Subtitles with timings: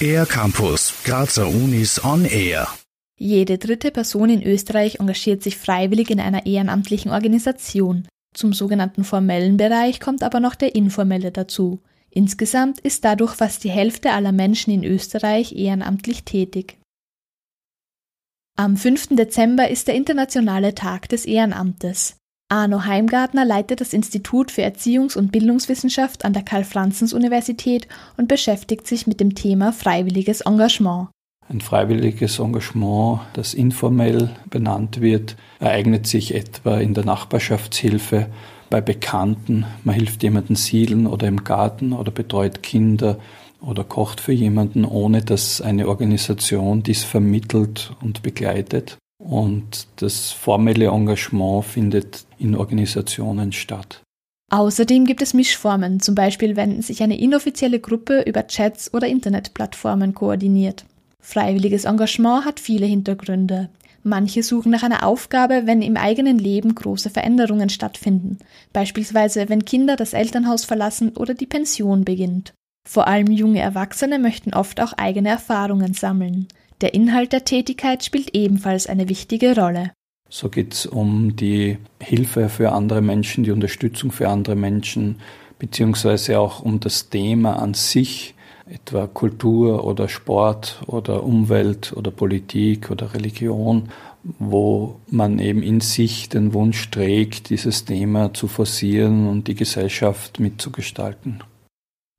[0.00, 2.68] Air Campus, Grazer Unis on Air.
[3.18, 8.08] Jede dritte Person in Österreich engagiert sich freiwillig in einer ehrenamtlichen Organisation.
[8.34, 11.80] Zum sogenannten formellen Bereich kommt aber noch der informelle dazu.
[12.10, 16.78] Insgesamt ist dadurch fast die Hälfte aller Menschen in Österreich ehrenamtlich tätig.
[18.56, 19.16] Am 5.
[19.16, 22.19] Dezember ist der Internationale Tag des Ehrenamtes.
[22.52, 29.06] Arno Heimgartner leitet das Institut für Erziehungs- und Bildungswissenschaft an der Karl-Franzens-Universität und beschäftigt sich
[29.06, 31.10] mit dem Thema freiwilliges Engagement.
[31.48, 38.26] Ein freiwilliges Engagement, das informell benannt wird, ereignet sich etwa in der Nachbarschaftshilfe,
[38.68, 39.64] bei Bekannten.
[39.84, 43.18] Man hilft jemandem siedeln oder im Garten oder betreut Kinder
[43.60, 48.98] oder kocht für jemanden, ohne dass eine Organisation dies vermittelt und begleitet.
[49.30, 54.02] Und das formelle Engagement findet in Organisationen statt.
[54.50, 60.14] Außerdem gibt es Mischformen, zum Beispiel wenn sich eine inoffizielle Gruppe über Chats oder Internetplattformen
[60.14, 60.84] koordiniert.
[61.20, 63.68] Freiwilliges Engagement hat viele Hintergründe.
[64.02, 68.38] Manche suchen nach einer Aufgabe, wenn im eigenen Leben große Veränderungen stattfinden,
[68.72, 72.52] beispielsweise wenn Kinder das Elternhaus verlassen oder die Pension beginnt.
[72.88, 76.48] Vor allem junge Erwachsene möchten oft auch eigene Erfahrungen sammeln.
[76.80, 79.92] Der Inhalt der Tätigkeit spielt ebenfalls eine wichtige Rolle.
[80.30, 85.16] So geht es um die Hilfe für andere Menschen, die Unterstützung für andere Menschen,
[85.58, 88.34] beziehungsweise auch um das Thema an sich,
[88.66, 93.88] etwa Kultur oder Sport oder Umwelt oder Politik oder Religion,
[94.38, 100.38] wo man eben in sich den Wunsch trägt, dieses Thema zu forcieren und die Gesellschaft
[100.38, 101.42] mitzugestalten.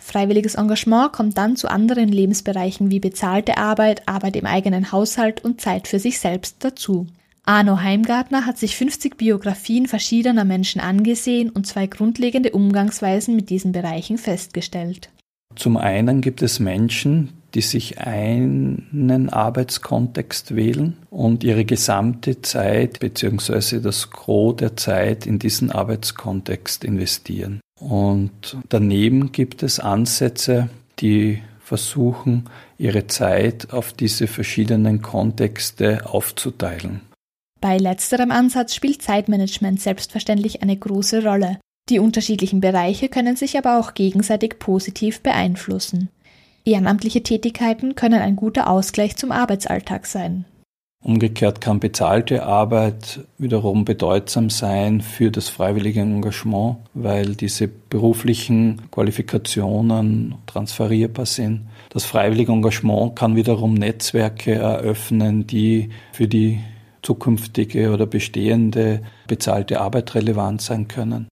[0.00, 5.60] Freiwilliges Engagement kommt dann zu anderen Lebensbereichen wie bezahlte Arbeit, Arbeit im eigenen Haushalt und
[5.60, 7.06] Zeit für sich selbst dazu.
[7.44, 13.72] Arno Heimgartner hat sich 50 Biografien verschiedener Menschen angesehen und zwei grundlegende Umgangsweisen mit diesen
[13.72, 15.10] Bereichen festgestellt.
[15.56, 23.80] Zum einen gibt es Menschen, die sich einen Arbeitskontext wählen und ihre gesamte Zeit bzw.
[23.80, 27.60] das Gros der Zeit in diesen Arbeitskontext investieren.
[27.80, 30.68] Und daneben gibt es Ansätze,
[30.98, 32.44] die versuchen,
[32.78, 37.00] ihre Zeit auf diese verschiedenen Kontexte aufzuteilen.
[37.60, 41.58] Bei letzterem Ansatz spielt Zeitmanagement selbstverständlich eine große Rolle.
[41.88, 46.08] Die unterschiedlichen Bereiche können sich aber auch gegenseitig positiv beeinflussen.
[46.64, 50.44] Ehrenamtliche Tätigkeiten können ein guter Ausgleich zum Arbeitsalltag sein.
[51.02, 60.34] Umgekehrt kann bezahlte Arbeit wiederum bedeutsam sein für das freiwillige Engagement, weil diese beruflichen Qualifikationen
[60.46, 61.68] transferierbar sind.
[61.88, 66.60] Das freiwillige Engagement kann wiederum Netzwerke eröffnen, die für die
[67.00, 71.29] zukünftige oder bestehende bezahlte Arbeit relevant sein können.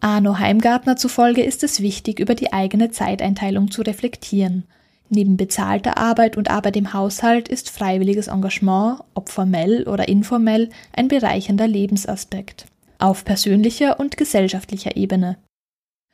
[0.00, 4.64] Arno Heimgartner zufolge ist es wichtig, über die eigene Zeiteinteilung zu reflektieren.
[5.10, 11.08] Neben bezahlter Arbeit und Arbeit im Haushalt ist freiwilliges Engagement, ob formell oder informell, ein
[11.08, 12.64] bereichernder Lebensaspekt.
[12.98, 15.36] Auf persönlicher und gesellschaftlicher Ebene.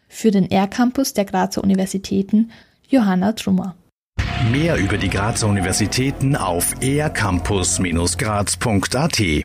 [0.09, 2.51] Für den R-Campus der Grazer Universitäten
[2.89, 3.75] Johanna Trummer.
[4.51, 9.45] Mehr über die Grazer Universitäten auf ercampus-graz.at